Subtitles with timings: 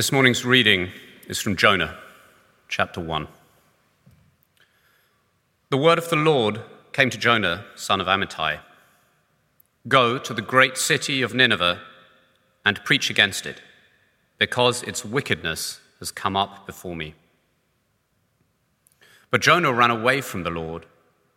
[0.00, 0.92] This morning's reading
[1.28, 1.94] is from Jonah,
[2.68, 3.28] chapter 1.
[5.68, 6.62] The word of the Lord
[6.94, 8.60] came to Jonah, son of Amittai
[9.88, 11.82] Go to the great city of Nineveh
[12.64, 13.60] and preach against it,
[14.38, 17.14] because its wickedness has come up before me.
[19.30, 20.86] But Jonah ran away from the Lord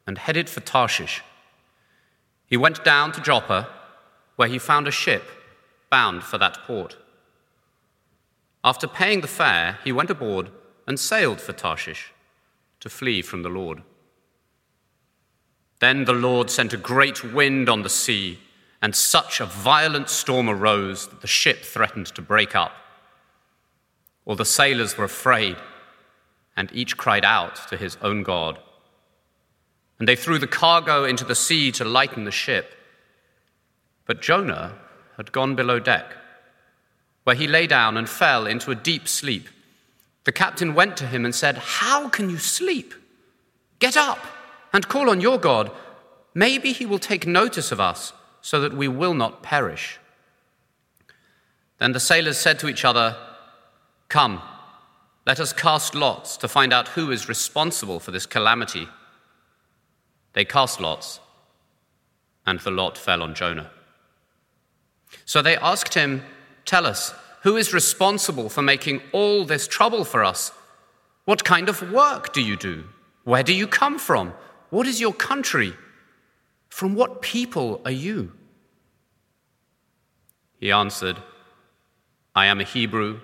[0.07, 1.21] and headed for Tarshish.
[2.47, 3.67] He went down to Joppa,
[4.37, 5.23] where he found a ship
[5.89, 6.95] bound for that port.
[8.63, 10.49] After paying the fare, he went aboard
[10.87, 12.13] and sailed for Tarshish
[12.79, 13.81] to flee from the Lord.
[15.79, 18.39] Then the Lord sent a great wind on the sea,
[18.81, 22.73] and such a violent storm arose that the ship threatened to break up.
[24.25, 25.57] All the sailors were afraid,
[26.55, 28.59] and each cried out to his own God.
[29.99, 32.75] And they threw the cargo into the sea to lighten the ship.
[34.05, 34.77] But Jonah
[35.17, 36.15] had gone below deck
[37.23, 39.47] where he lay down and fell into a deep sleep.
[40.25, 42.93] The captain went to him and said, How can you sleep?
[43.79, 44.19] Get up
[44.71, 45.71] and call on your God.
[46.33, 49.99] Maybe he will take notice of us so that we will not perish.
[51.79, 53.15] Then the sailors said to each other,
[54.09, 54.41] Come,
[55.25, 58.87] let us cast lots to find out who is responsible for this calamity.
[60.33, 61.19] They cast lots,
[62.45, 63.69] and the lot fell on Jonah.
[65.25, 66.23] So they asked him,
[66.65, 70.51] Tell us, who is responsible for making all this trouble for us?
[71.25, 72.85] What kind of work do you do?
[73.23, 74.33] Where do you come from?
[74.69, 75.73] What is your country?
[76.69, 78.31] From what people are you?
[80.57, 81.17] He answered,
[82.35, 83.19] I am a Hebrew,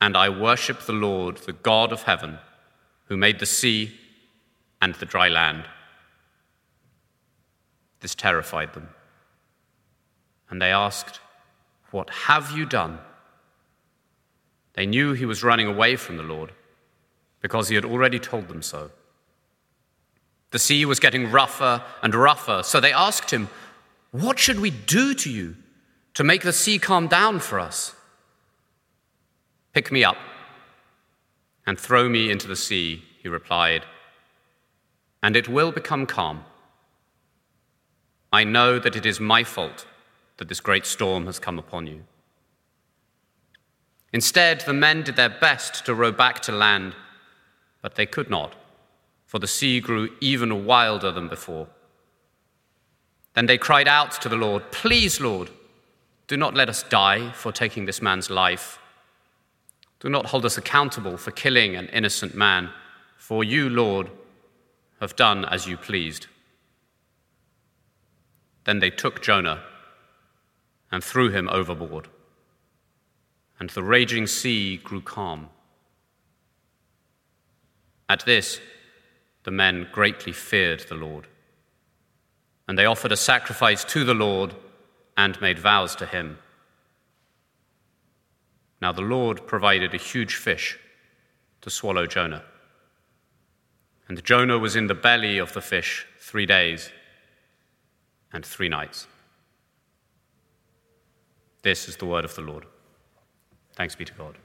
[0.00, 2.38] and I worship the Lord, the God of heaven,
[3.06, 3.92] who made the sea
[4.80, 5.64] and the dry land.
[8.00, 8.88] This terrified them.
[10.48, 11.20] And they asked,
[11.90, 12.98] what have you done?
[14.74, 16.52] They knew he was running away from the Lord
[17.40, 18.90] because he had already told them so.
[20.50, 23.48] The sea was getting rougher and rougher, so they asked him,
[24.10, 25.56] What should we do to you
[26.14, 27.94] to make the sea calm down for us?
[29.72, 30.16] Pick me up
[31.66, 33.84] and throw me into the sea, he replied,
[35.22, 36.44] and it will become calm.
[38.32, 39.86] I know that it is my fault
[40.40, 42.02] that this great storm has come upon you.
[44.10, 46.94] Instead, the men did their best to row back to land,
[47.82, 48.54] but they could not,
[49.26, 51.68] for the sea grew even wilder than before.
[53.34, 55.50] Then they cried out to the Lord, Please, Lord,
[56.26, 58.78] do not let us die for taking this man's life.
[60.00, 62.70] Do not hold us accountable for killing an innocent man,
[63.18, 64.10] for you, Lord,
[65.02, 66.28] have done as you pleased.
[68.64, 69.64] Then they took Jonah
[70.90, 72.08] and threw him overboard.
[73.58, 75.50] And the raging sea grew calm.
[78.08, 78.60] At this,
[79.44, 81.26] the men greatly feared the Lord.
[82.66, 84.54] And they offered a sacrifice to the Lord
[85.16, 86.38] and made vows to him.
[88.80, 90.78] Now the Lord provided a huge fish
[91.60, 92.42] to swallow Jonah.
[94.08, 96.90] And Jonah was in the belly of the fish three days
[98.32, 99.06] and three nights.
[101.62, 102.64] This is the word of the Lord.
[103.74, 104.36] Thanks be to God.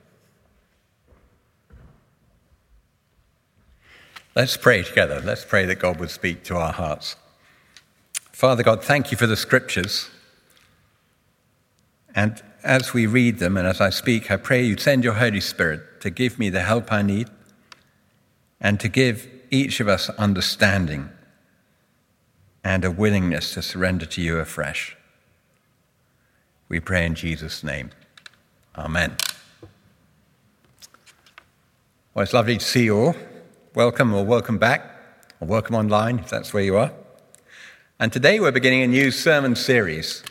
[4.36, 5.22] Let's pray together.
[5.24, 7.16] Let's pray that God would speak to our hearts.
[8.34, 10.10] Father God, thank you for the scriptures.
[12.14, 15.40] And as we read them and as I speak, I pray you send your Holy
[15.40, 17.30] Spirit to give me the help I need
[18.60, 21.10] and to give each of us understanding
[22.62, 24.98] and a willingness to surrender to you afresh.
[26.68, 27.92] We pray in Jesus' name.
[28.76, 29.18] Amen.
[32.14, 33.16] Well, it's lovely to see you all.
[33.76, 34.82] Welcome or welcome back,
[35.40, 36.92] or welcome online if that's where you are.
[38.00, 40.24] And today we're beginning a new sermon series.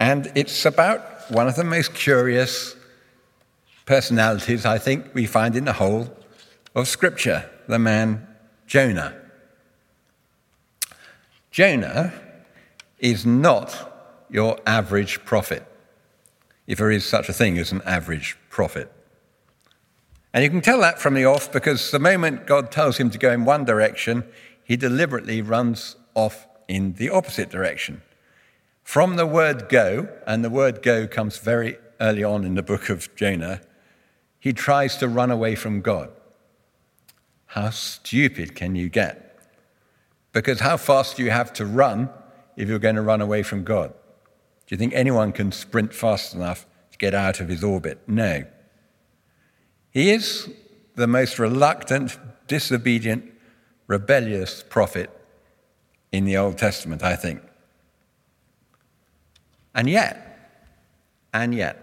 [0.00, 2.74] And it's about one of the most curious
[3.84, 6.08] personalities I think we find in the whole
[6.74, 8.26] of Scripture the man
[8.66, 9.14] Jonah.
[11.52, 12.12] Jonah
[12.98, 13.95] is not
[14.30, 15.66] your average prophet,
[16.66, 18.92] if there is such a thing as an average prophet.
[20.32, 23.18] And you can tell that from the off because the moment God tells him to
[23.18, 24.24] go in one direction,
[24.62, 28.02] he deliberately runs off in the opposite direction.
[28.82, 32.88] From the word go, and the word go comes very early on in the book
[32.88, 33.60] of Jonah,
[34.38, 36.10] he tries to run away from God.
[37.46, 39.38] How stupid can you get?
[40.32, 42.10] Because how fast do you have to run
[42.56, 43.94] if you're going to run away from God?
[44.66, 48.00] Do you think anyone can sprint fast enough to get out of his orbit?
[48.08, 48.44] No.
[49.90, 50.50] He is
[50.96, 52.18] the most reluctant,
[52.48, 53.32] disobedient,
[53.86, 55.10] rebellious prophet
[56.10, 57.42] in the Old Testament, I think.
[59.74, 60.56] And yet,
[61.32, 61.82] and yet,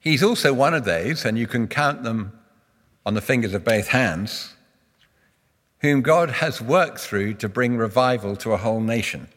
[0.00, 2.32] he's also one of those, and you can count them
[3.06, 4.54] on the fingers of both hands,
[5.80, 9.28] whom God has worked through to bring revival to a whole nation.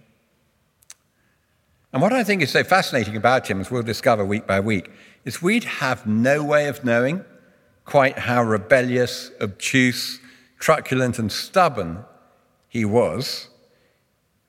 [1.93, 4.89] And what I think is so fascinating about him, as we'll discover week by week,
[5.25, 7.25] is we'd have no way of knowing
[7.85, 10.19] quite how rebellious, obtuse,
[10.59, 12.05] truculent, and stubborn
[12.69, 13.49] he was,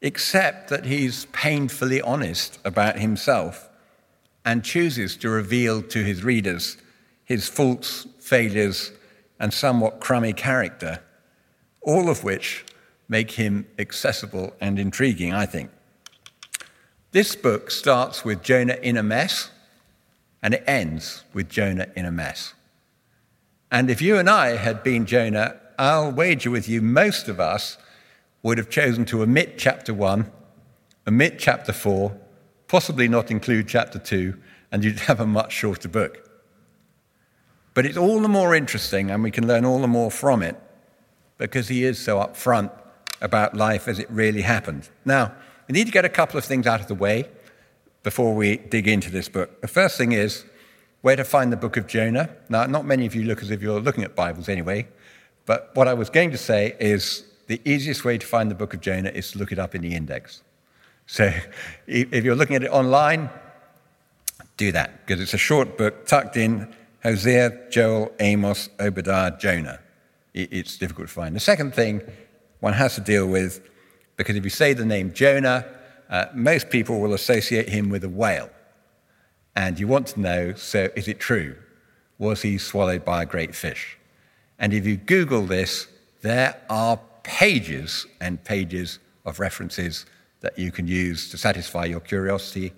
[0.00, 3.68] except that he's painfully honest about himself
[4.44, 6.76] and chooses to reveal to his readers
[7.24, 8.92] his faults, failures,
[9.40, 11.00] and somewhat crummy character,
[11.80, 12.64] all of which
[13.08, 15.70] make him accessible and intriguing, I think.
[17.12, 19.50] This book starts with Jonah in a mess,
[20.42, 22.54] and it ends with Jonah in a mess.
[23.70, 27.76] And if you and I had been Jonah, I'll wager with you most of us
[28.42, 30.32] would have chosen to omit chapter one,
[31.06, 32.16] omit chapter four,
[32.66, 34.38] possibly not include chapter two,
[34.70, 36.26] and you'd have a much shorter book.
[37.74, 40.58] But it's all the more interesting, and we can learn all the more from it
[41.36, 42.70] because he is so upfront
[43.20, 44.88] about life as it really happened.
[45.04, 45.32] Now,
[45.68, 47.28] we need to get a couple of things out of the way
[48.02, 49.60] before we dig into this book.
[49.60, 50.44] The first thing is
[51.02, 52.30] where to find the book of Jonah.
[52.48, 54.88] Now, not many of you look as if you're looking at Bibles anyway,
[55.46, 58.74] but what I was going to say is the easiest way to find the book
[58.74, 60.42] of Jonah is to look it up in the index.
[61.06, 61.32] So
[61.86, 63.30] if you're looking at it online,
[64.56, 66.72] do that, because it's a short book tucked in
[67.02, 69.80] Hosea, Joel, Amos, Obadiah, Jonah.
[70.34, 71.36] It's difficult to find.
[71.36, 72.00] The second thing
[72.60, 73.60] one has to deal with
[74.22, 75.66] because if you say the name Jonah,
[76.08, 78.50] uh, most people will associate him with a whale.
[79.56, 81.56] And you want to know so, is it true?
[82.18, 83.98] Was he swallowed by a great fish?
[84.60, 85.88] And if you Google this,
[86.20, 90.06] there are pages and pages of references
[90.40, 92.72] that you can use to satisfy your curiosity,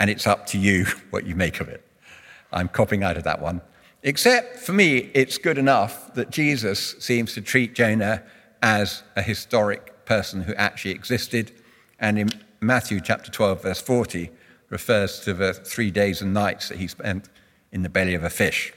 [0.00, 1.86] and it's up to you what you make of it.
[2.52, 3.60] I'm copying out of that one.
[4.02, 8.24] Except for me, it's good enough that Jesus seems to treat Jonah
[8.60, 11.52] as a historic person who actually existed,
[11.98, 14.30] and in Matthew chapter 12, verse 40,
[14.68, 17.28] refers to the three days and nights that he spent
[17.70, 18.72] in the belly of a fish.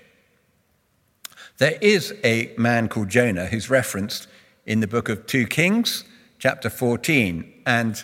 [1.57, 4.27] There is a man called Jonah who's referenced
[4.65, 6.03] in the book of 2 Kings,
[6.37, 7.61] chapter 14.
[7.65, 8.03] And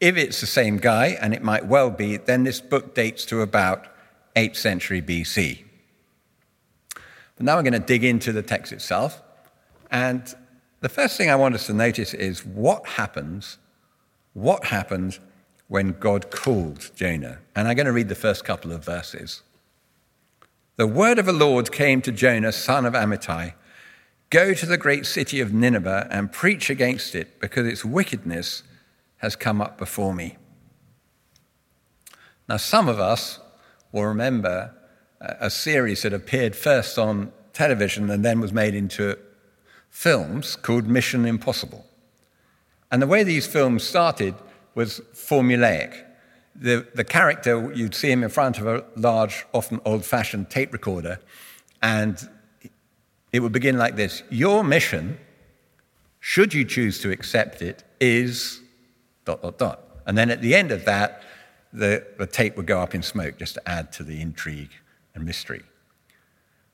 [0.00, 3.42] if it's the same guy, and it might well be, then this book dates to
[3.42, 3.86] about
[4.34, 5.62] 8th century BC.
[6.94, 9.22] But now we're going to dig into the text itself.
[9.90, 10.34] And
[10.80, 13.58] the first thing I want us to notice is what happens,
[14.32, 15.18] what happened
[15.68, 17.38] when God called Jonah.
[17.54, 19.42] And I'm going to read the first couple of verses.
[20.76, 23.54] The word of the Lord came to Jonah, son of Amittai
[24.30, 28.62] Go to the great city of Nineveh and preach against it, because its wickedness
[29.16, 30.36] has come up before me.
[32.48, 33.40] Now, some of us
[33.90, 34.72] will remember
[35.20, 39.18] a series that appeared first on television and then was made into
[39.90, 41.84] films called Mission Impossible.
[42.90, 44.34] And the way these films started
[44.74, 46.04] was formulaic.
[46.56, 50.72] The, the character, you'd see him in front of a large, often old fashioned tape
[50.72, 51.20] recorder,
[51.82, 52.28] and
[53.32, 55.18] it would begin like this Your mission,
[56.18, 58.60] should you choose to accept it, is
[59.24, 59.84] dot, dot, dot.
[60.06, 61.22] And then at the end of that,
[61.72, 64.72] the, the tape would go up in smoke just to add to the intrigue
[65.14, 65.62] and mystery.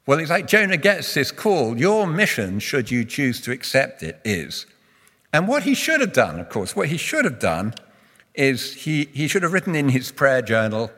[0.07, 1.77] Well, it's like Jonah gets this call.
[1.77, 4.65] Your mission, should you choose to accept it, is.
[5.33, 7.75] And what he should have done, of course, what he should have done
[8.33, 10.91] is he, he should have written in his prayer journal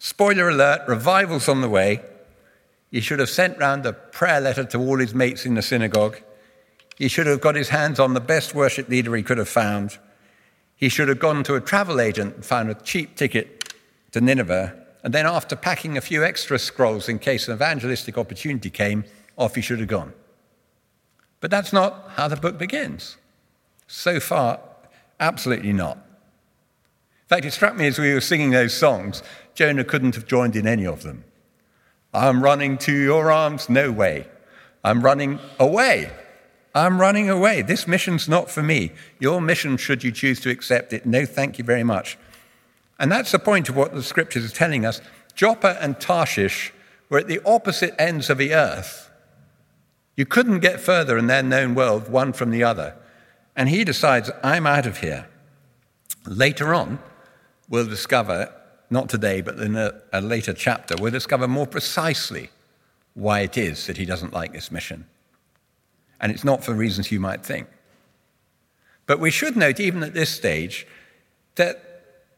[0.00, 2.02] spoiler alert, revival's on the way.
[2.90, 6.20] He should have sent round a prayer letter to all his mates in the synagogue.
[6.96, 9.98] He should have got his hands on the best worship leader he could have found.
[10.76, 13.72] He should have gone to a travel agent and found a cheap ticket
[14.12, 18.70] to Nineveh and then, after packing a few extra scrolls in case an evangelistic opportunity
[18.70, 19.04] came,
[19.36, 20.14] off he should have gone.
[21.40, 23.18] But that's not how the book begins.
[23.86, 24.60] So far,
[25.20, 25.98] absolutely not.
[25.98, 29.22] In fact, it struck me as we were singing those songs,
[29.54, 31.24] Jonah couldn't have joined in any of them.
[32.14, 34.26] I'm running to your arms, no way.
[34.82, 36.12] I'm running away.
[36.74, 37.60] I'm running away.
[37.60, 38.92] This mission's not for me.
[39.18, 42.16] Your mission, should you choose to accept it, no thank you very much.
[42.98, 45.00] And that's the point of what the scriptures are telling us.
[45.34, 46.72] Joppa and Tarshish
[47.08, 49.10] were at the opposite ends of the earth.
[50.16, 52.94] You couldn't get further in their known world, one from the other.
[53.56, 55.28] And he decides, I'm out of here.
[56.26, 57.00] Later on,
[57.68, 58.52] we'll discover,
[58.90, 62.50] not today, but in a, a later chapter, we'll discover more precisely
[63.14, 65.06] why it is that he doesn't like this mission.
[66.20, 67.68] And it's not for reasons you might think.
[69.06, 70.86] But we should note, even at this stage,
[71.56, 71.93] that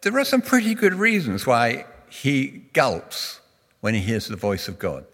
[0.06, 3.40] there are some pretty good reasons why he gulps
[3.80, 5.04] when he hears the voice of God.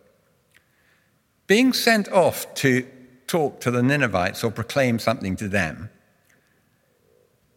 [1.47, 2.87] Being sent off to
[3.27, 5.89] talk to the Ninevites or proclaim something to them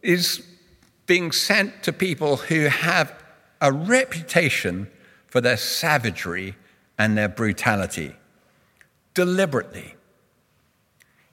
[0.00, 0.46] is
[1.04, 3.12] being sent to people who have
[3.60, 4.88] a reputation
[5.26, 6.56] for their savagery
[6.96, 8.16] and their brutality
[9.12, 9.94] deliberately.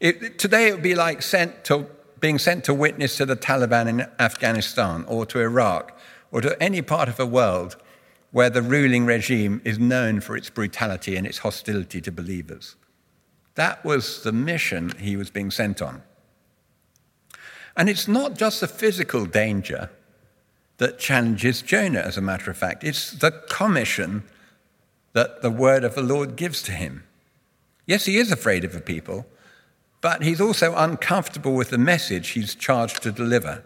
[0.02, 1.88] It, today, it would be like sent to,
[2.24, 5.92] being sent to witness to the Taliban in Afghanistan or to Iraq
[6.32, 7.76] or to any part of the world
[8.32, 12.78] where the ruling regime is known for its brutality and its hostility to believers.
[13.56, 16.02] That was the mission he was being sent on.
[17.76, 19.90] And it's not just the physical danger
[20.78, 24.24] that challenges Jonah, as a matter of fact, it's the commission
[25.12, 27.04] that the word of the Lord gives to him.
[27.86, 29.26] Yes, he is afraid of the people,
[30.04, 33.64] but he's also uncomfortable with the message he's charged to deliver.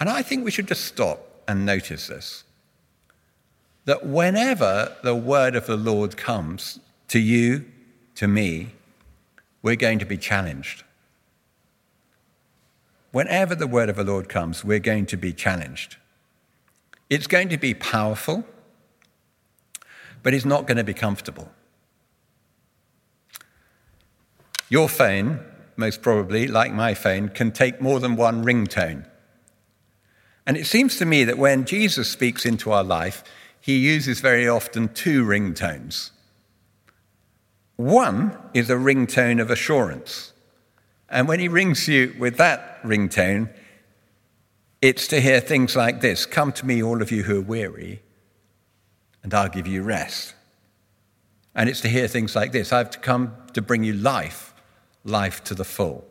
[0.00, 2.42] And I think we should just stop and notice this
[3.84, 7.64] that whenever the word of the Lord comes to you,
[8.16, 8.70] to me,
[9.62, 10.82] we're going to be challenged.
[13.12, 15.96] Whenever the word of the Lord comes, we're going to be challenged.
[17.08, 18.44] It's going to be powerful,
[20.24, 21.52] but it's not going to be comfortable.
[24.74, 25.38] Your phone,
[25.76, 29.06] most probably, like my phone, can take more than one ringtone.
[30.48, 33.22] And it seems to me that when Jesus speaks into our life,
[33.60, 36.10] he uses very often two ringtones.
[37.76, 40.32] One is a ringtone of assurance.
[41.08, 43.54] And when he rings you with that ringtone,
[44.82, 48.02] it's to hear things like this Come to me, all of you who are weary,
[49.22, 50.34] and I'll give you rest.
[51.54, 54.50] And it's to hear things like this I've come to bring you life,
[55.04, 56.04] life to the full.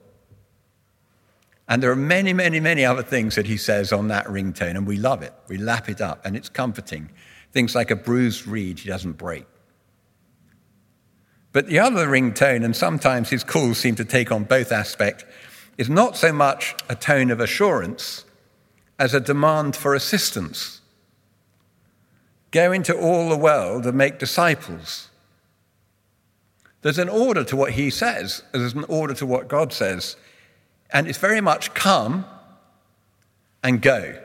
[1.68, 4.86] And there are many, many, many other things that he says on that ringtone, and
[4.86, 5.34] we love it.
[5.48, 7.10] We lap it up, and it's comforting.
[7.52, 9.46] Things like a bruised reed he doesn't break.
[11.52, 15.24] But the other ringtone, and sometimes his calls seem to take on both aspects,
[15.78, 18.26] is not so much a tone of assurance
[19.00, 20.82] as a demand for assistance.
[22.52, 25.10] Go into all the world and make disciples.
[26.84, 30.16] There's an order to what he says, there's an order to what God says.
[30.92, 32.26] And it's very much come
[33.64, 34.22] and go.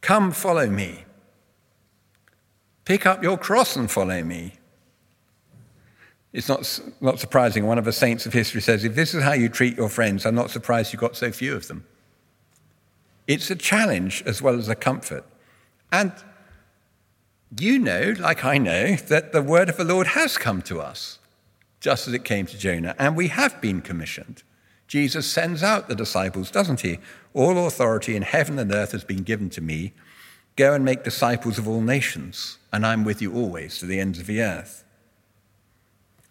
[0.00, 1.04] Come, follow me.
[2.84, 4.54] Pick up your cross and follow me.
[6.32, 7.66] It's not, not surprising.
[7.66, 10.26] One of the saints of history says, If this is how you treat your friends,
[10.26, 11.86] I'm not surprised you got so few of them.
[13.28, 15.24] It's a challenge as well as a comfort.
[15.92, 16.12] And
[17.58, 21.18] you know, like I know, that the word of the Lord has come to us,
[21.80, 24.42] just as it came to Jonah, and we have been commissioned.
[24.86, 26.98] Jesus sends out the disciples, doesn't he?
[27.32, 29.92] All authority in heaven and earth has been given to me.
[30.56, 34.18] Go and make disciples of all nations, and I'm with you always to the ends
[34.18, 34.84] of the earth.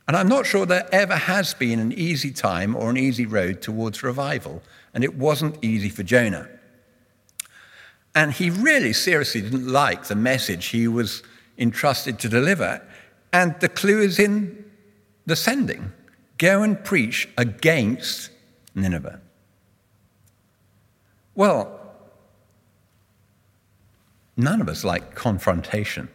[0.08, 3.62] And I'm not sure there ever has been an easy time or an easy road
[3.62, 4.62] towards revival,
[4.94, 6.50] and it wasn't easy for Jonah.
[8.16, 11.24] And he really seriously didn't like the message he was
[11.58, 12.82] entrusted to deliver.
[13.32, 14.66] And the clue is in
[15.26, 15.92] the sending
[16.38, 18.30] go and preach against
[18.76, 19.22] Nineveh.
[21.36, 21.80] Well,
[24.36, 26.10] none of us like confrontation.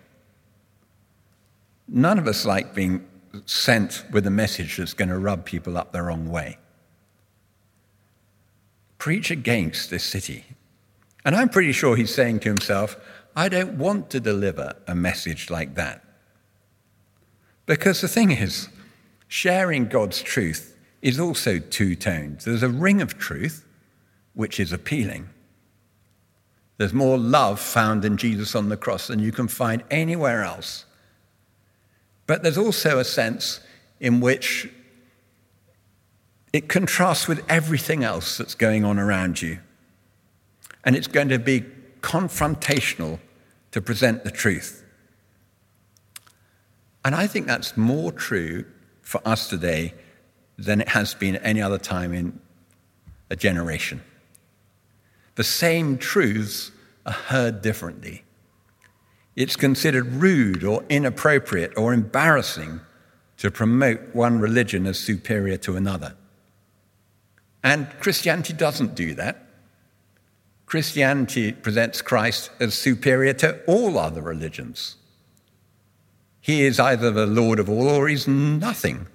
[1.89, 3.07] None of us like being
[3.47, 6.59] sent with a message that's going to rub people up the wrong way.
[8.99, 10.45] Preach against this city.
[11.29, 12.97] And I'm pretty sure he's saying to himself,
[13.37, 16.03] I don't want to deliver a message like that.
[17.67, 18.71] Because the thing is,
[19.27, 22.41] sharing God's truth is also two toned.
[22.47, 23.67] There's a ring of truth,
[24.33, 25.29] which is appealing.
[26.79, 30.87] There's more love found in Jesus on the cross than you can find anywhere else.
[32.27, 33.61] But there's also a sense
[34.01, 34.71] in which
[36.55, 39.59] it contrasts with everything else that's going on around you
[40.89, 41.61] and it's going to be
[42.01, 43.19] confrontational
[43.73, 44.87] to present the truth.
[47.05, 48.65] And I think that's more true
[49.03, 49.93] for us today
[50.57, 52.41] than it has been any other time in
[53.29, 54.01] a generation.
[55.35, 56.71] The same truths
[57.05, 58.25] are heard differently.
[59.37, 62.81] It's considered rude or inappropriate or embarrassing
[63.37, 66.17] to promote one religion as superior to another.
[67.63, 69.48] And Christianity doesn't do that.
[70.69, 74.97] Christianity presents Christ as superior to all other religions.
[76.43, 79.07] he is either the Lord of all or he's nothing.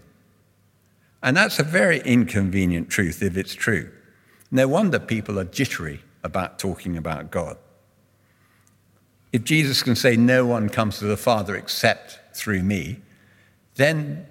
[1.21, 3.91] And that's a very inconvenient truth if it's true.
[4.49, 7.57] No wonder people are jittery about talking about God.
[9.31, 12.99] If Jesus can say, No one comes to the Father except through me,
[13.75, 14.25] then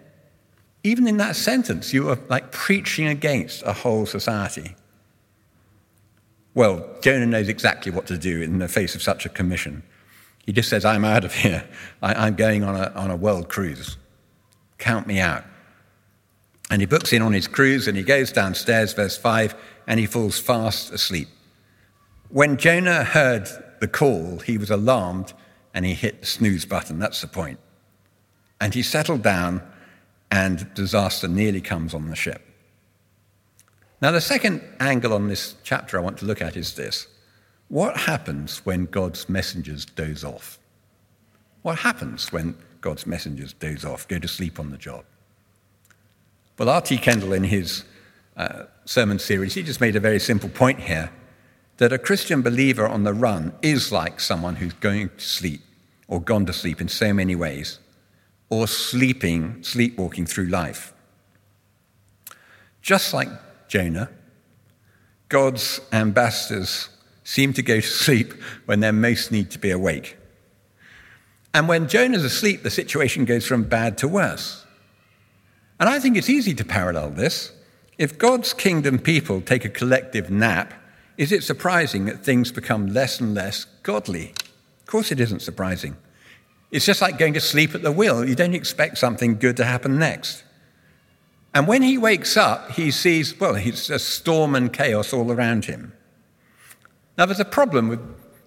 [0.83, 4.75] even in that sentence, you are like preaching against a whole society.
[6.55, 9.83] Well, Jonah knows exactly what to do in the face of such a commission.
[10.45, 11.65] He just says, I'm out of here.
[12.03, 13.97] I, am going on a, on a world cruise.
[14.79, 15.45] Count me out.
[16.71, 19.55] And he books in on his cruise and he goes downstairs, verse 5,
[19.87, 21.29] and he falls fast asleep.
[22.29, 23.49] When Jonah heard
[23.81, 25.33] the call, he was alarmed
[25.75, 26.99] and he hit the snooze button.
[26.99, 27.59] That's the point.
[28.61, 29.63] And he settled down,
[30.31, 32.43] and disaster nearly comes on the ship.
[34.03, 37.07] Now, the second angle on this chapter I want to look at is this
[37.69, 40.59] what happens when God's messengers doze off?
[41.63, 45.05] What happens when God's messengers doze off, go to sleep on the job?
[46.59, 46.99] Well, R.T.
[46.99, 47.85] Kendall, in his
[48.37, 51.11] uh, sermon series, he just made a very simple point here
[51.77, 55.61] that a Christian believer on the run is like someone who's going to sleep
[56.09, 57.79] or gone to sleep in so many ways,
[58.51, 60.93] or sleeping, sleepwalking through life.
[62.83, 63.29] Just like
[63.73, 64.11] Jonah,
[65.31, 66.91] God's ambassadors
[67.25, 68.35] seem to go to sleep
[68.67, 70.19] when they most need to be awake.
[71.55, 74.67] And when Jonah's asleep, the situation goes from bad to worse.
[75.81, 77.51] And I think it's easy to parallel this.
[77.97, 80.75] If God's kingdom people take a collective nap,
[81.17, 84.35] is it surprising that things become less and less godly?
[84.81, 85.97] Of course, it isn't surprising.
[86.71, 88.23] It's just like going to sleep at the wheel.
[88.23, 90.45] You don't expect something good to happen next.
[91.55, 95.67] And when he wakes up, he sees, well, it's a storm and chaos all around
[95.67, 95.93] him.
[97.19, 98.01] Now, there's a problem with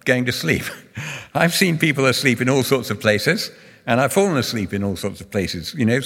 [0.05, 0.63] going to sleep.
[1.33, 3.51] I've seen people asleep in all sorts of places,
[3.85, 5.73] and I've fallen asleep in all sorts of places.
[5.75, 5.99] You know,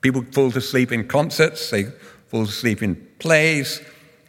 [0.00, 1.84] people fall asleep in concerts, they
[2.28, 3.80] fall asleep in plays.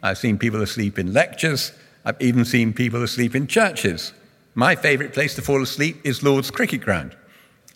[0.02, 1.72] I've seen people asleep in lectures.
[2.04, 4.12] I've even seen people asleep in churches.
[4.54, 7.16] My favorite place to fall asleep is Lord's cricket ground.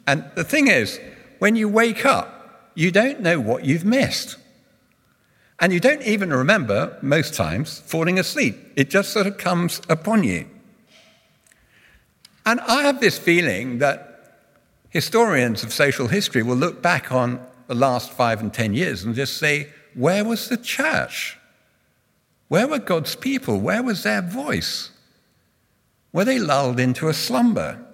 [0.06, 1.00] And the thing is,
[1.38, 2.37] when you wake up,
[2.78, 4.36] you don't know what you've missed.
[5.58, 8.54] And you don't even remember, most times, falling asleep.
[8.76, 10.48] It just sort of comes upon you.
[12.46, 14.44] And I have this feeling that
[14.90, 19.12] historians of social history will look back on the last five and ten years and
[19.12, 21.36] just say, where was the church?
[22.46, 23.58] Where were God's people?
[23.58, 24.92] Where was their voice?
[26.12, 27.84] Were they lulled into a slumber?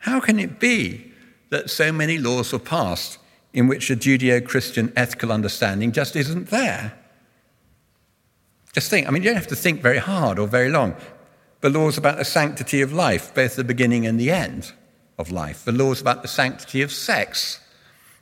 [0.00, 1.12] How can it be
[1.50, 3.17] that so many laws were passed
[3.52, 6.92] in which a Judeo Christian ethical understanding just isn't there.
[8.74, 10.94] Just think, I mean, you don't have to think very hard or very long.
[11.60, 14.72] The laws about the sanctity of life, both the beginning and the end
[15.18, 17.60] of life, the laws about the sanctity of sex,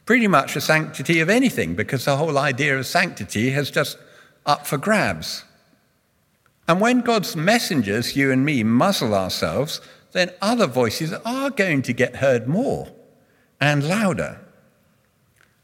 [0.06, 3.98] pretty much the sanctity of anything, because the whole idea of sanctity has just
[4.46, 5.44] up for grabs.
[6.68, 9.80] And when God's messengers, you and me, muzzle ourselves,
[10.12, 12.88] then other voices are going to get heard more
[13.60, 14.40] and louder.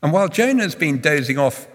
[0.03, 1.69] And while Jonah's been dozing off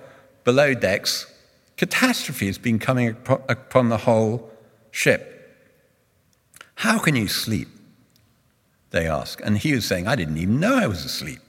[0.43, 1.31] below decks,
[1.77, 4.51] catastrophe has been coming upon the whole
[4.91, 5.33] ship.
[6.75, 7.69] How can you sleep?
[8.91, 9.41] They ask.
[9.43, 11.39] And he was saying, I didn't even know I was asleep.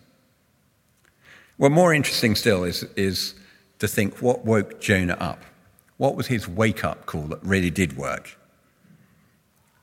[1.58, 3.34] Well, more interesting still is, is
[3.80, 5.44] to think what woke Jonah up?
[5.96, 8.38] What was his wake up call that really did work?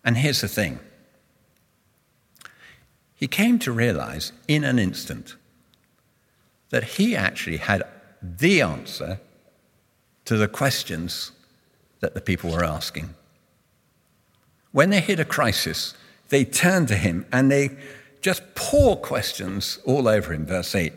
[0.03, 0.79] And here's the thing
[3.15, 5.36] he came to realize in an instant
[6.75, 7.83] that he actually had
[8.21, 9.17] the answer
[10.25, 11.31] to the questions
[12.01, 13.15] that the people were asking.
[14.73, 15.93] When they hit a crisis,
[16.27, 17.77] they turn to him and they
[18.19, 20.45] just pour questions all over him.
[20.45, 20.91] Verse 8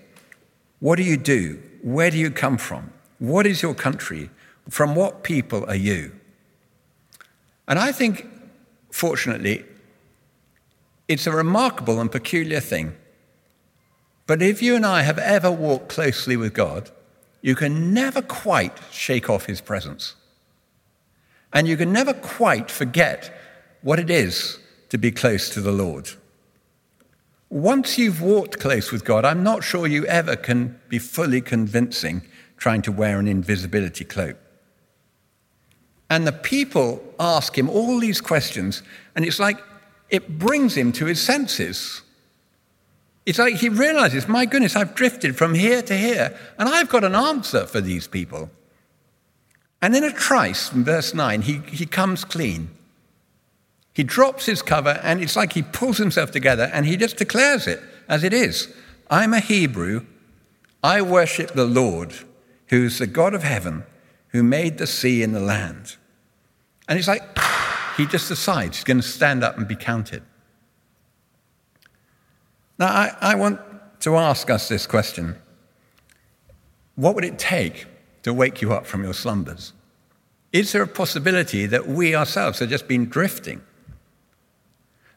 [0.81, 1.63] What do you do?
[1.85, 2.93] Where do you come from?
[3.21, 4.31] What is your country?
[4.69, 6.11] From what people are you?
[7.69, 8.27] And I think,
[8.91, 9.65] fortunately,
[11.07, 12.97] it's a remarkable and peculiar thing
[14.29, 16.91] but if you and I have ever walked closely with God,
[17.41, 20.17] you can never quite shake off his presence.
[21.51, 23.35] And you can never quite forget
[23.81, 24.59] what it is
[24.91, 26.11] to be close to the Lord.
[27.49, 32.21] Once you've walked close with God, I'm not sure you ever can be fully convincing
[32.59, 34.37] trying to wear an invisibility cloak.
[36.11, 38.83] And the people ask him all these questions,
[39.17, 39.59] and it's like
[40.11, 42.03] it brings him to his senses.
[43.29, 47.05] It's like he realizes, my goodness, I've drifted from here to here, and I've got
[47.05, 48.49] an answer for these people.
[49.83, 52.71] And in a trice, in verse 9, he, he comes clean.
[53.93, 57.67] He drops his cover, and it's like he pulls himself together and he just declares
[57.67, 58.75] it as it is
[59.11, 60.07] I'm a Hebrew.
[60.83, 62.15] I worship the Lord,
[62.69, 63.85] who's the God of heaven,
[64.29, 65.97] who made the sea and the land.
[66.89, 67.23] And it's like
[67.99, 70.23] he just decides he's going to stand up and be counted.
[72.79, 73.61] Now, I, I want
[74.01, 75.37] to ask us this question
[76.95, 77.87] What would it take
[78.23, 79.73] to wake you up from your slumbers?
[80.53, 83.61] Is there a possibility that we ourselves have just been drifting?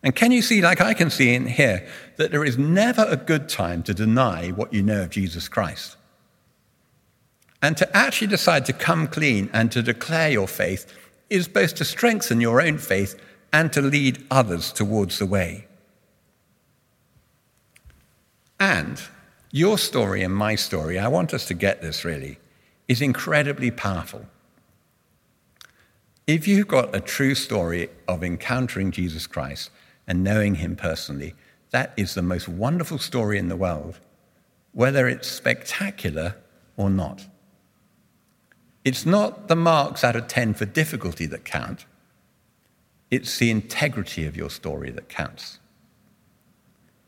[0.04, 3.16] And can you see, like I can see in here, that there is never a
[3.16, 5.96] good time to deny what you know of Jesus Christ?
[7.62, 10.92] And to actually decide to come clean and to declare your faith
[11.30, 13.16] is both to strengthen your own faith
[13.54, 15.68] and to lead others towards the way.
[18.62, 19.02] And
[19.50, 22.38] your story and my story, I want us to get this really,
[22.88, 24.28] is incredibly powerful.
[26.28, 29.72] If you've got a true story of encountering Jesus Christ,
[30.06, 31.34] and knowing him personally,
[31.72, 34.00] that is the most wonderful story in the world,
[34.74, 36.36] whether it's spectacular
[36.78, 37.26] or not.
[38.86, 41.88] It's not the marks out of 10 for difficulty that count,
[43.10, 45.58] it's the integrity of your story that counts.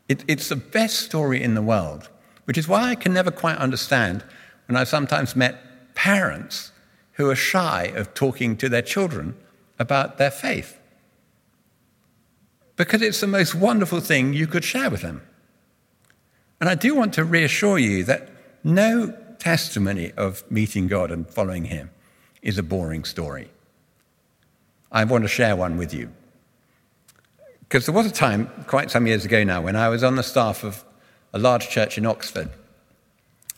[0.08, 2.08] It, it's the best story in the world,
[2.44, 4.24] which is why I can never quite understand
[4.66, 6.72] when I've sometimes met parents
[7.12, 9.36] who are shy of talking to their children
[9.78, 10.78] about their faith
[12.76, 15.22] because it's the most wonderful thing you could share with them.
[16.60, 18.30] And I do want to reassure you that
[18.62, 21.90] no testimony of meeting God and following Him
[22.42, 23.50] is a boring story.
[24.90, 26.12] I want to share one with you.
[27.68, 30.22] Because there was a time, quite some years ago now, when I was on the
[30.22, 30.84] staff of
[31.32, 32.50] a large church in Oxford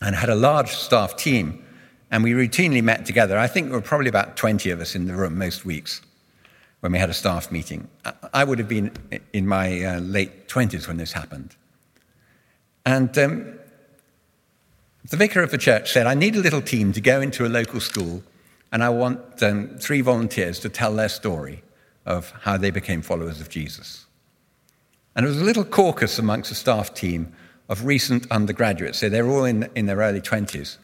[0.00, 1.62] and had a large staff team,
[2.10, 3.36] and we routinely met together.
[3.38, 6.00] I think there were probably about 20 of us in the room most weeks
[6.80, 7.88] when we had a staff meeting.
[8.32, 8.92] I would have been
[9.32, 11.56] in my uh, late 20s when this happened.
[12.84, 13.58] And um,
[15.10, 17.48] the vicar of the church said, I need a little team to go into a
[17.48, 18.22] local school,
[18.70, 21.62] and I want um, three volunteers to tell their story
[22.06, 24.06] of how they became followers of Jesus.
[25.14, 27.32] And there was a little caucus amongst the staff team
[27.68, 28.98] of recent undergraduates.
[28.98, 30.76] So they're all in, in their early 20s.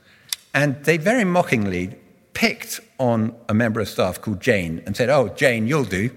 [0.52, 1.96] And they very mockingly
[2.34, 6.10] picked on a member of staff called Jane and said, Oh, Jane, you'll do.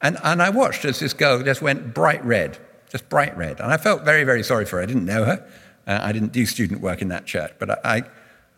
[0.00, 2.58] And, and I watched as this girl just went bright red,
[2.90, 3.60] just bright red.
[3.60, 4.82] And I felt very, very sorry for her.
[4.82, 5.46] I didn't know her.
[5.86, 7.52] Uh, I didn't do student work in that church.
[7.58, 8.02] But I,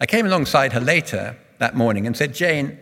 [0.01, 2.79] I came alongside her later that morning and said, Jane,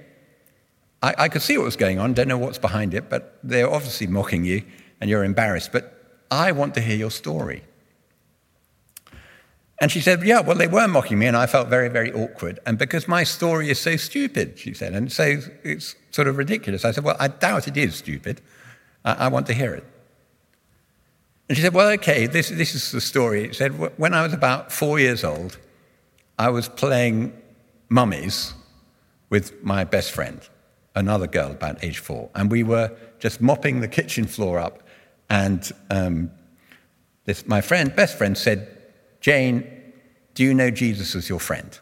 [1.02, 3.70] I, I could see what was going on, don't know what's behind it, but they're
[3.70, 4.62] obviously mocking you
[5.00, 5.72] and you're embarrassed.
[5.72, 7.62] But I want to hear your story.
[9.80, 12.60] And she said, Yeah, well, they were mocking me, and I felt very, very awkward.
[12.64, 16.84] And because my story is so stupid, she said, and so it's sort of ridiculous.
[16.84, 18.40] I said, Well, I doubt it is stupid.
[19.04, 19.84] I, I want to hear it.
[21.48, 23.48] And she said, Well, okay, this, this is the story.
[23.48, 25.58] She said, When I was about four years old,
[26.38, 27.36] I was playing
[27.88, 28.54] mummies
[29.30, 30.40] with my best friend,
[30.94, 32.30] another girl about age four.
[32.34, 34.82] And we were just mopping the kitchen floor up.
[35.30, 36.30] And um,
[37.24, 38.68] this, my friend, best friend said,
[39.20, 39.64] Jane,
[40.34, 41.78] do you know Jesus as your friend?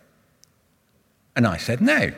[1.36, 2.12] And I said, No.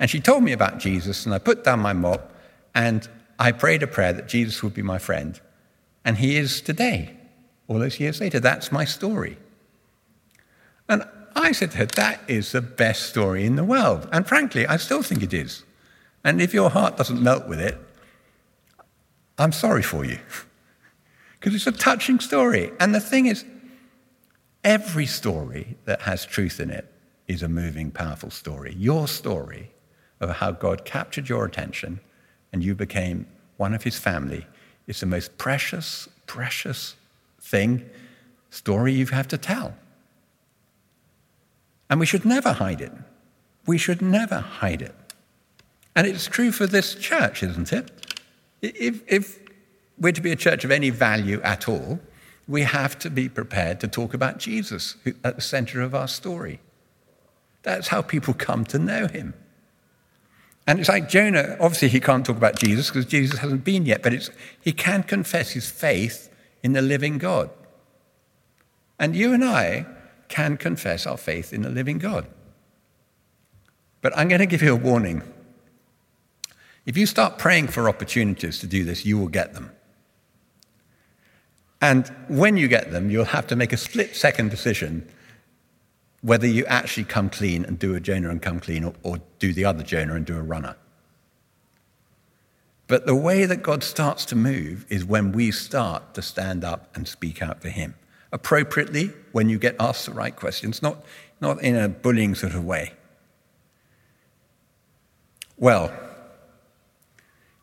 [0.00, 2.32] And she told me about Jesus, and I put down my mop,
[2.74, 5.40] and I prayed a prayer that Jesus would be my friend.
[6.04, 7.16] And he is today,
[7.66, 8.40] all those years later.
[8.40, 9.38] That's my story.
[10.88, 14.08] And I said to her, That is the best story in the world.
[14.12, 15.64] And frankly, I still think it is.
[16.28, 17.78] And if your heart doesn't melt with it,
[19.38, 20.18] I'm sorry for you.
[21.40, 22.72] Because it's a touching story.
[22.80, 23.44] And the thing is,
[24.64, 26.92] Every story that has truth in it
[27.26, 28.74] is a moving, powerful story.
[28.76, 29.70] Your story
[30.20, 32.00] of how God captured your attention
[32.52, 34.46] and you became one of his family
[34.86, 36.96] is the most precious, precious
[37.40, 37.88] thing,
[38.50, 39.74] story you have to tell.
[41.88, 42.92] And we should never hide it.
[43.64, 44.94] We should never hide it.
[45.94, 47.90] And it's true for this church, isn't it?
[48.62, 49.38] If, if
[49.98, 52.00] we're to be a church of any value at all,
[52.46, 56.60] we have to be prepared to talk about Jesus at the center of our story.
[57.62, 59.34] That's how people come to know him.
[60.66, 64.02] And it's like Jonah, obviously, he can't talk about Jesus because Jesus hasn't been yet,
[64.02, 66.30] but he can confess his faith
[66.62, 67.50] in the living God.
[68.98, 69.86] And you and I
[70.28, 72.26] can confess our faith in the living God.
[74.02, 75.22] But I'm going to give you a warning.
[76.88, 79.70] If you start praying for opportunities to do this, you will get them.
[81.82, 85.06] And when you get them, you'll have to make a split second decision
[86.22, 89.52] whether you actually come clean and do a Jonah and come clean or, or, do
[89.52, 90.76] the other Jonah and do a runner.
[92.86, 96.88] But the way that God starts to move is when we start to stand up
[96.96, 97.96] and speak out for Him.
[98.32, 101.04] appropriately when you get asked the right questions, not,
[101.38, 102.94] not in a bullying sort of way.
[105.58, 105.92] Well,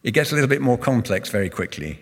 [0.06, 2.00] it gets a little bit more complex very quickly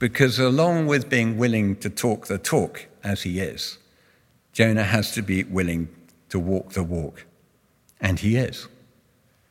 [0.00, 3.78] because, along with being willing to talk the talk as he is,
[4.52, 5.88] Jonah has to be willing
[6.28, 7.24] to walk the walk.
[8.00, 8.66] And he is.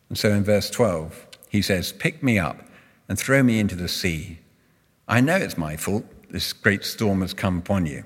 [0.09, 2.67] And so in verse 12, he says, Pick me up
[3.07, 4.39] and throw me into the sea.
[5.07, 6.03] I know it's my fault.
[6.29, 8.03] This great storm has come upon you.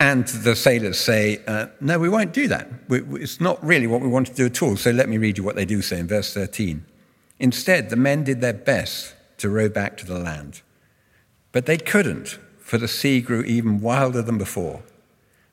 [0.00, 2.68] And the sailors say, uh, No, we won't do that.
[2.88, 4.76] It's not really what we want to do at all.
[4.76, 6.84] So let me read you what they do say in verse 13.
[7.40, 10.62] Instead, the men did their best to row back to the land.
[11.50, 14.82] But they couldn't, for the sea grew even wilder than before.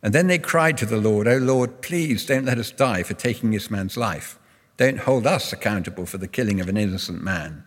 [0.04, 3.16] And then they cried to the Lord, Oh Lord, please don't let us die for
[3.16, 4.38] taking this man's life.
[4.78, 7.64] Don't hold us accountable for the killing of an innocent man.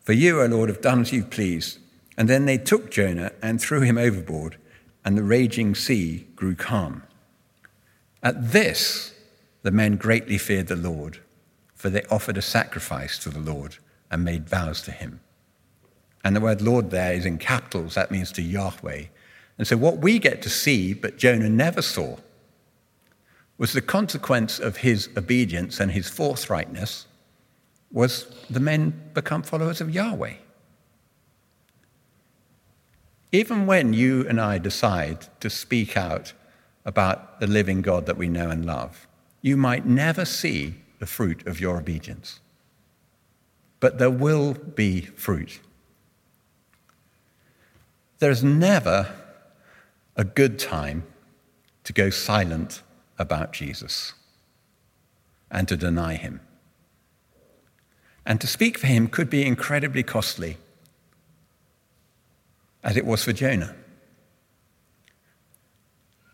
[0.00, 1.78] For you, O Lord, have done as you pleased.
[2.16, 4.56] And then they took Jonah and threw him overboard
[5.04, 7.02] and the raging sea grew calm.
[8.22, 9.12] At this,
[9.62, 11.18] the men greatly feared the Lord,
[11.74, 13.76] for they offered a sacrifice to the Lord
[14.10, 15.20] and made vows to him.
[16.24, 19.04] And the word Lord there is in capitals, that means to Yahweh.
[19.58, 22.16] And so, what we get to see, but Jonah never saw,
[23.58, 27.06] was the consequence of his obedience and his forthrightness
[27.92, 30.34] was the men become followers of Yahweh.
[33.34, 36.32] Even when you and I decide to speak out
[36.84, 39.08] about the living God that we know and love,
[39.42, 42.38] you might never see the fruit of your obedience.
[43.80, 45.58] But there will be fruit.
[48.20, 49.12] There's never
[50.14, 51.02] a good time
[51.82, 52.82] to go silent
[53.18, 54.12] about Jesus
[55.50, 56.38] and to deny him.
[58.24, 60.56] And to speak for him could be incredibly costly
[62.84, 63.74] as it was for Jonah.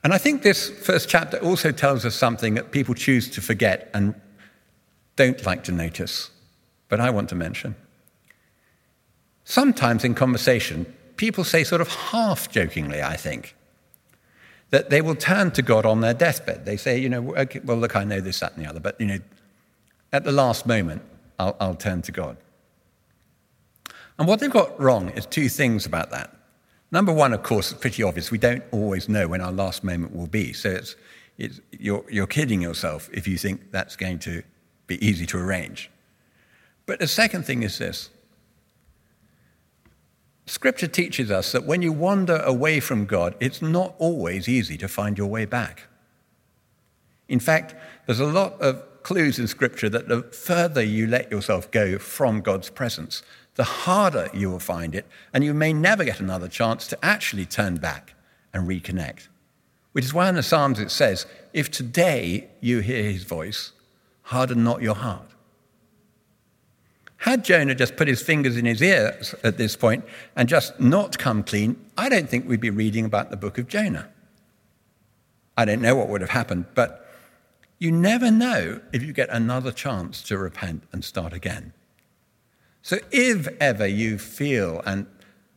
[0.03, 3.91] And I think this first chapter also tells us something that people choose to forget
[3.95, 4.15] and
[5.17, 6.31] don't like to notice,
[6.89, 7.77] but I want to mention.
[9.45, 10.87] Sometimes in conversation,
[11.17, 13.55] people say, sort of half jokingly, I think,
[14.71, 16.65] that they will turn to God on their deathbed.
[16.65, 18.99] They say, you know, okay, well, look, I know this, that, and the other, but,
[19.01, 19.19] you know,
[20.13, 21.03] at the last moment,
[21.39, 22.37] I'll, I'll turn to God.
[24.19, 26.39] And what they've got wrong is two things about that.
[26.92, 28.31] Number one, of course, pretty obvious.
[28.31, 30.53] We don't always know when our last moment will be.
[30.53, 30.96] So it's,
[31.38, 34.42] it's, you're, you're kidding yourself if you think that's going to
[34.87, 35.90] be easy to arrange.
[36.87, 38.11] But the second thing is this
[40.46, 44.88] Scripture teaches us that when you wander away from God, it's not always easy to
[44.88, 45.85] find your way back.
[47.29, 47.76] In fact,
[48.07, 52.40] there's a lot of clues in Scripture that the further you let yourself go from
[52.40, 53.22] God's presence,
[53.55, 57.47] the harder you will find it, and you may never get another chance to actually
[57.47, 58.15] turn back
[58.53, 59.29] and reconnect.
[59.93, 63.73] Which is why in the Psalms it says, If today you hear his voice,
[64.23, 65.31] harden not your heart.
[67.17, 70.05] Had Jonah just put his fingers in his ears at this point
[70.37, 73.69] and just not come clean, I don't think we'd be reading about the book of
[73.69, 74.09] Jonah.
[75.55, 77.07] I don't know what would have happened, but
[77.79, 81.75] you never know if you get another chance to repent and start again.
[82.83, 85.07] So if ever you feel and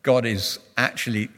[0.01, 1.29] God is actually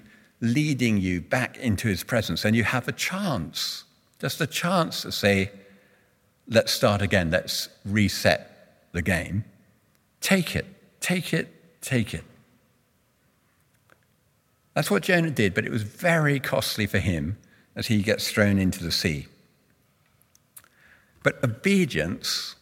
[0.42, 3.84] leading you back into his presence and you have a chance,
[4.20, 5.52] just a chance to say,
[6.48, 9.46] let's start again, let's reset the game,
[10.22, 10.66] take it,
[11.00, 12.24] take it, take it.
[14.74, 17.38] That's what Jonah did, but it was very costly for him
[17.76, 19.28] as he gets thrown into the sea.
[21.24, 22.56] But obedience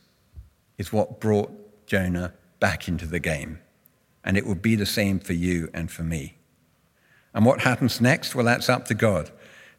[0.78, 3.60] is what brought Jonah back into the game.
[4.24, 6.38] And it will be the same for you and for me.
[7.34, 8.36] And what happens next?
[8.36, 9.32] Well, that's up to God.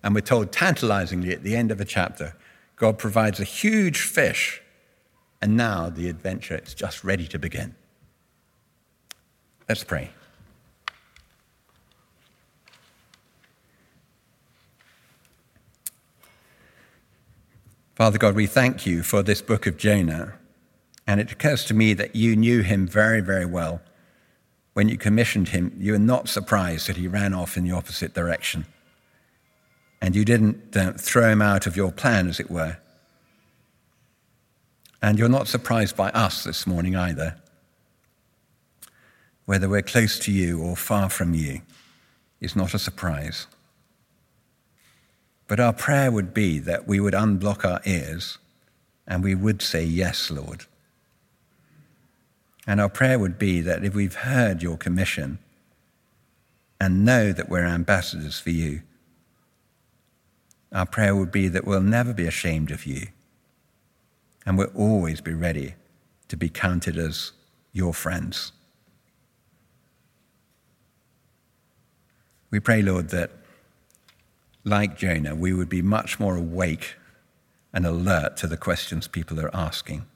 [0.03, 2.37] And we're told tantalizingly at the end of a chapter
[2.77, 4.61] God provides a huge fish,
[5.41, 7.75] and now the adventure is just ready to begin.
[9.67, 10.11] Let's pray.
[17.95, 20.35] Father God, we thank you for this book of Jonah.
[21.07, 23.83] And it occurs to me that you knew him very, very well.
[24.73, 28.15] When you commissioned him, you were not surprised that he ran off in the opposite
[28.15, 28.67] direction.
[30.01, 32.79] And you didn't uh, throw him out of your plan, as it were.
[35.01, 37.37] And you're not surprised by us this morning either.
[39.45, 41.61] Whether we're close to you or far from you
[42.41, 43.47] is not a surprise.
[45.47, 48.39] But our prayer would be that we would unblock our ears
[49.07, 50.65] and we would say, Yes, Lord.
[52.67, 55.39] And our prayer would be that if we've heard your commission
[56.81, 58.83] and know that we're ambassadors for you.
[60.73, 63.07] Our prayer would be that we'll never be ashamed of you,
[64.45, 65.75] and we'll always be ready
[66.29, 67.33] to be counted as
[67.73, 68.53] your friends.
[72.51, 73.31] We pray, Lord, that
[74.65, 76.97] like Jonah, we would be much more awake
[77.73, 80.07] and alert to the questions people are asking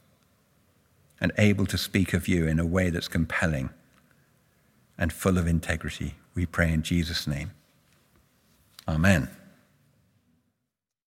[1.21, 3.71] and able to speak of you in a way that's compelling
[4.97, 6.15] and full of integrity.
[6.35, 7.53] We pray in Jesus' name.
[8.87, 9.29] Amen.